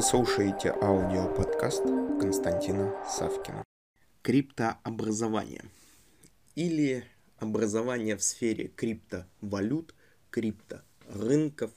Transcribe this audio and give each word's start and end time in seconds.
Вы 0.00 0.06
слушаете 0.06 0.70
аудиоподкаст 0.70 1.82
Константина 2.18 2.96
Савкина. 3.06 3.62
Криптообразование 4.22 5.66
или 6.54 7.04
образование 7.36 8.16
в 8.16 8.22
сфере 8.22 8.68
криптовалют, 8.68 9.94
крипторынков 10.30 11.70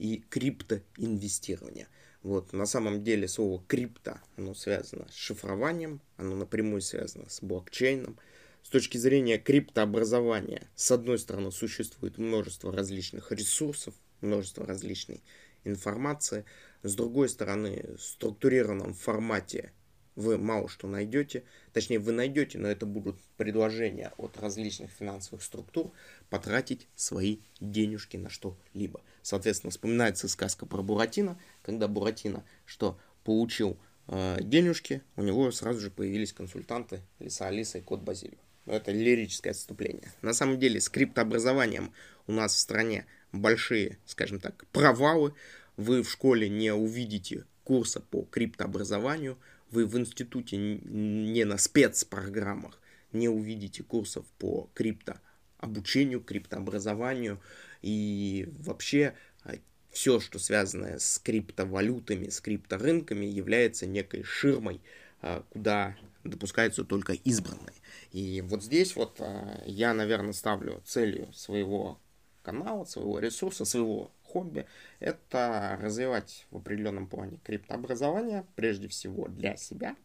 и 0.00 0.16
криптоинвестирования. 0.16 1.86
Вот, 2.24 2.52
на 2.52 2.66
самом 2.66 3.04
деле 3.04 3.28
слово 3.28 3.62
крипто, 3.68 4.18
оно 4.36 4.54
связано 4.54 5.06
с 5.08 5.14
шифрованием, 5.14 6.00
оно 6.16 6.34
напрямую 6.34 6.80
связано 6.80 7.28
с 7.28 7.40
блокчейном. 7.40 8.18
С 8.64 8.68
точки 8.68 8.98
зрения 8.98 9.38
криптообразования, 9.38 10.68
с 10.74 10.90
одной 10.90 11.20
стороны, 11.20 11.52
существует 11.52 12.18
множество 12.18 12.72
различных 12.72 13.30
ресурсов, 13.30 13.94
множество 14.22 14.66
различной 14.66 15.22
информации. 15.64 16.44
С 16.82 16.94
другой 16.94 17.28
стороны, 17.28 17.84
в 17.96 18.02
структурированном 18.02 18.94
формате 18.94 19.72
вы 20.16 20.38
мало 20.38 20.68
что 20.68 20.86
найдете. 20.86 21.44
Точнее, 21.72 21.98
вы 21.98 22.12
найдете, 22.12 22.58
но 22.58 22.68
это 22.68 22.86
будут 22.86 23.16
предложения 23.36 24.12
от 24.16 24.38
различных 24.38 24.90
финансовых 24.90 25.42
структур 25.42 25.92
потратить 26.28 26.88
свои 26.94 27.38
денежки 27.60 28.16
на 28.16 28.28
что-либо. 28.28 29.00
Соответственно, 29.22 29.70
вспоминается 29.70 30.28
сказка 30.28 30.66
про 30.66 30.82
Буратино, 30.82 31.38
когда 31.62 31.88
Буратино 31.88 32.44
что 32.66 32.98
получил 33.24 33.78
э, 34.08 34.38
денежки, 34.40 35.02
у 35.16 35.22
него 35.22 35.50
сразу 35.52 35.80
же 35.80 35.90
появились 35.90 36.32
консультанты 36.32 37.02
Лиса 37.18 37.46
Алиса 37.46 37.78
и 37.78 37.82
Кот 37.82 38.00
Базилио. 38.00 38.38
Это 38.66 38.92
лирическое 38.92 39.52
отступление. 39.52 40.12
На 40.22 40.32
самом 40.32 40.58
деле, 40.58 40.80
с 40.80 40.88
криптообразованием 40.88 41.92
у 42.26 42.32
нас 42.32 42.54
в 42.54 42.58
стране 42.58 43.06
большие, 43.32 43.98
скажем 44.06 44.40
так, 44.40 44.66
провалы. 44.72 45.34
Вы 45.76 46.02
в 46.02 46.10
школе 46.10 46.48
не 46.48 46.72
увидите 46.72 47.44
курса 47.64 48.00
по 48.00 48.22
криптообразованию, 48.22 49.38
вы 49.70 49.86
в 49.86 49.96
институте 49.96 50.56
не 50.56 51.44
на 51.44 51.56
спецпрограммах 51.56 52.80
не 53.12 53.28
увидите 53.28 53.82
курсов 53.82 54.24
по 54.38 54.68
криптообучению, 54.74 56.20
криптообразованию 56.20 57.40
и 57.82 58.48
вообще 58.58 59.14
а, 59.44 59.54
все, 59.90 60.20
что 60.20 60.38
связано 60.38 60.98
с 60.98 61.18
криптовалютами, 61.18 62.28
с 62.28 62.40
крипторынками, 62.40 63.26
является 63.26 63.86
некой 63.86 64.22
ширмой, 64.22 64.80
а, 65.22 65.44
куда 65.50 65.96
допускаются 66.24 66.84
только 66.84 67.14
избранные. 67.14 67.74
И 68.12 68.42
вот 68.42 68.62
здесь 68.62 68.94
вот 68.96 69.16
а, 69.20 69.62
я, 69.66 69.94
наверное, 69.94 70.32
ставлю 70.32 70.82
целью 70.84 71.32
своего 71.32 71.98
канала, 72.42 72.84
своего 72.84 73.18
ресурса, 73.18 73.64
своего 73.64 74.10
хобби, 74.24 74.66
это 74.98 75.78
развивать 75.80 76.46
в 76.50 76.58
определенном 76.58 77.06
плане 77.06 77.38
криптообразование, 77.44 78.44
прежде 78.54 78.88
всего 78.88 79.28
для 79.28 79.56
себя, 79.56 79.96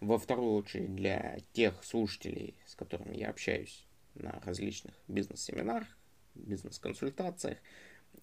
во 0.00 0.18
вторую 0.18 0.54
очередь 0.54 0.94
для 0.94 1.38
тех 1.52 1.82
слушателей, 1.84 2.54
с 2.66 2.74
которыми 2.74 3.16
я 3.16 3.30
общаюсь 3.30 3.84
на 4.14 4.40
различных 4.44 4.94
бизнес-семинарах, 5.08 5.88
бизнес-консультациях, 6.34 7.58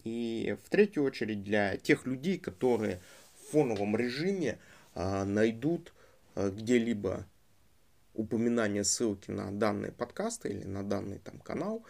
и 0.04 0.56
в 0.64 0.70
третью 0.70 1.04
очередь 1.04 1.44
для 1.44 1.78
тех 1.78 2.06
людей, 2.06 2.38
которые 2.38 3.02
в 3.36 3.52
фоновом 3.52 3.96
режиме 3.96 4.60
э, 4.96 5.24
найдут 5.24 5.94
э, 6.36 6.50
где-либо 6.50 7.26
упоминание 8.14 8.84
ссылки 8.84 9.32
на 9.32 9.52
данные 9.52 9.92
подкасты 9.92 10.50
или 10.50 10.64
на 10.64 10.84
данный 10.84 11.20
там 11.20 11.40
канал, 11.40 11.84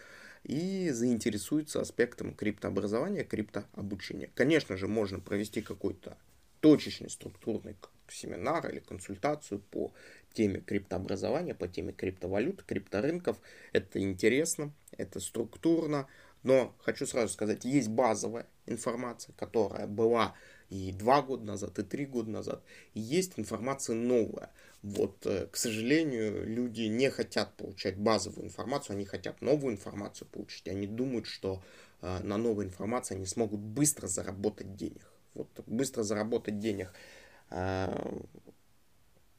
и 0.44 0.90
заинтересуется 0.92 1.82
аспектом 1.82 2.34
криптообразования, 2.34 3.24
криптообучения. 3.24 4.30
Конечно 4.36 4.78
же, 4.78 4.88
можно 4.88 5.20
провести 5.20 5.62
какой-то 5.62 6.18
точечный 6.60 7.10
структурный 7.10 7.76
семинар 8.10 8.70
или 8.70 8.80
консультацию 8.80 9.60
по 9.60 9.94
теме 10.34 10.62
криптообразования, 10.62 11.56
по 11.56 11.68
теме 11.68 11.94
криптовалют, 11.94 12.64
крипторынков. 12.64 13.38
Это 13.72 14.00
интересно, 14.02 14.74
это 14.92 15.20
структурно, 15.20 16.08
но 16.44 16.76
хочу 16.80 17.06
сразу 17.06 17.34
сказать, 17.34 17.66
есть 17.66 17.90
базовая 17.90 18.46
информация, 18.66 19.34
которая 19.38 19.88
была 19.88 20.36
и 20.70 20.92
два 20.92 21.22
года 21.22 21.44
назад, 21.44 21.78
и 21.80 21.84
три 21.84 22.06
года 22.06 22.30
назад. 22.32 22.64
И 22.94 23.00
есть 23.00 23.34
информация 23.38 23.96
новая. 23.96 24.52
Вот, 24.82 25.26
э, 25.26 25.48
к 25.48 25.56
сожалению, 25.56 26.46
люди 26.46 26.82
не 26.84 27.10
хотят 27.10 27.56
получать 27.56 27.98
базовую 27.98 28.48
информацию, 28.48 28.96
они 28.96 29.06
хотят 29.06 29.42
новую 29.42 29.74
информацию 29.74 30.28
получить. 30.28 30.68
Они 30.68 30.88
думают, 30.88 31.28
что 31.28 31.64
э, 32.02 32.20
на 32.24 32.38
новой 32.38 32.66
информации 32.66 33.16
они 33.16 33.26
смогут 33.26 33.60
быстро 33.60 34.08
заработать 34.08 34.76
денег. 34.76 35.10
Вот 35.36 35.48
быстро 35.66 36.04
заработать 36.04 36.60
денег. 36.60 36.94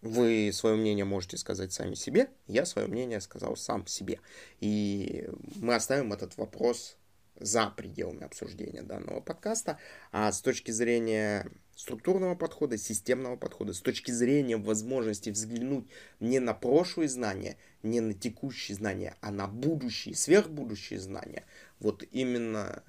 Вы 0.04 0.50
свое 0.52 0.76
мнение 0.76 1.06
можете 1.06 1.38
сказать 1.38 1.72
сами 1.72 1.94
себе, 1.94 2.28
я 2.46 2.66
свое 2.66 2.86
мнение 2.86 3.22
сказал 3.22 3.56
сам 3.56 3.86
себе. 3.86 4.20
И 4.60 5.26
мы 5.56 5.74
оставим 5.74 6.12
этот 6.12 6.36
вопрос 6.36 6.98
за 7.40 7.70
пределами 7.70 8.24
обсуждения 8.24 8.82
данного 8.82 9.20
подкаста. 9.20 9.78
А 10.12 10.30
с 10.30 10.42
точки 10.42 10.72
зрения 10.72 11.50
структурного 11.74 12.34
подхода, 12.34 12.76
системного 12.76 13.36
подхода, 13.36 13.72
с 13.72 13.80
точки 13.80 14.10
зрения 14.10 14.58
возможности 14.58 15.30
взглянуть 15.30 15.86
не 16.20 16.38
на 16.38 16.52
прошлые 16.52 17.08
знания, 17.08 17.56
не 17.82 18.00
на 18.00 18.12
текущие 18.12 18.76
знания, 18.76 19.16
а 19.22 19.30
на 19.30 19.46
будущие, 19.46 20.14
сверхбудущие 20.14 21.00
знания, 21.00 21.46
вот 21.80 22.04
именно 22.12 22.84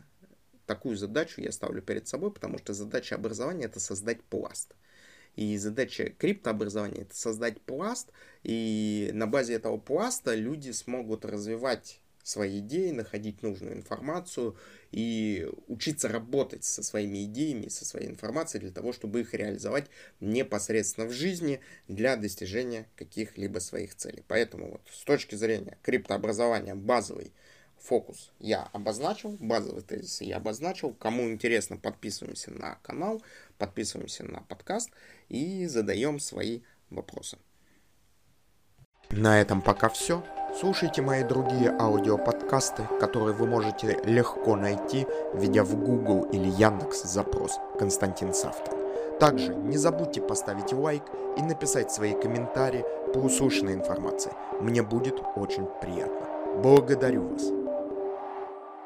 такую 0.65 0.97
задачу 0.97 1.39
я 1.39 1.53
ставлю 1.53 1.81
перед 1.81 2.09
собой, 2.09 2.33
потому 2.33 2.57
что 2.57 2.73
задача 2.73 3.15
образования 3.15 3.67
это 3.67 3.79
создать 3.79 4.21
пласт. 4.21 4.75
И 5.35 5.57
задача 5.57 6.09
криптообразования 6.09 7.01
это 7.01 7.15
создать 7.15 7.61
пласт, 7.61 8.11
и 8.43 9.09
на 9.13 9.27
базе 9.27 9.53
этого 9.55 9.77
пласта 9.77 10.33
люди 10.33 10.71
смогут 10.71 11.25
развивать 11.25 11.99
свои 12.25 12.59
идеи, 12.59 12.89
находить 12.89 13.43
нужную 13.43 13.75
информацию 13.75 14.57
и 14.91 15.47
учиться 15.67 16.07
работать 16.07 16.63
со 16.63 16.81
своими 16.81 17.25
идеями, 17.25 17.67
со 17.67 17.85
своей 17.85 18.07
информацией 18.07 18.61
для 18.61 18.71
того, 18.71 18.93
чтобы 18.93 19.21
их 19.21 19.33
реализовать 19.35 19.91
непосредственно 20.19 21.05
в 21.07 21.11
жизни 21.11 21.59
для 21.87 22.15
достижения 22.15 22.87
каких-либо 22.95 23.59
своих 23.59 23.93
целей. 23.93 24.23
Поэтому 24.27 24.71
вот 24.71 24.81
с 24.91 25.03
точки 25.03 25.35
зрения 25.35 25.77
криптообразования 25.83 26.73
базовый 26.73 27.31
фокус 27.85 28.31
я 28.39 28.69
обозначил, 28.73 29.37
базовые 29.39 29.83
тезисы 29.83 30.23
я 30.23 30.37
обозначил. 30.37 30.93
Кому 30.93 31.29
интересно, 31.29 31.77
подписываемся 31.77 32.51
на 32.51 32.75
канал, 32.81 33.21
подписываемся 33.57 34.23
на 34.23 34.41
подкаст 34.41 34.89
и 35.29 35.65
задаем 35.67 36.19
свои 36.19 36.61
вопросы. 36.89 37.37
На 39.11 39.39
этом 39.39 39.61
пока 39.61 39.89
все. 39.89 40.23
Слушайте 40.59 41.01
мои 41.01 41.23
другие 41.23 41.69
аудиоподкасты, 41.69 42.87
которые 42.99 43.35
вы 43.35 43.45
можете 43.45 43.99
легко 44.05 44.55
найти, 44.55 45.05
введя 45.33 45.63
в 45.63 45.75
Google 45.75 46.29
или 46.31 46.47
Яндекс 46.47 47.03
запрос 47.03 47.59
«Константин 47.77 48.33
Савкин». 48.33 49.19
Также 49.19 49.53
не 49.53 49.77
забудьте 49.77 50.21
поставить 50.21 50.73
лайк 50.73 51.03
и 51.37 51.41
написать 51.41 51.91
свои 51.91 52.13
комментарии 52.13 52.85
по 53.13 53.19
услышанной 53.19 53.73
информации. 53.73 54.33
Мне 54.59 54.81
будет 54.81 55.21
очень 55.35 55.67
приятно. 55.81 56.27
Благодарю 56.61 57.29
вас. 57.29 57.54